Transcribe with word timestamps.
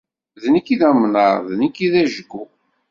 D 0.41 0.43
nekk 0.53 0.67
i 0.73 0.75
d 0.79 0.81
amnaṛ, 0.89 1.35
d 1.49 1.51
nekk 1.61 1.75
i 1.85 1.87
d 1.91 1.95
ajgu. 2.01 2.43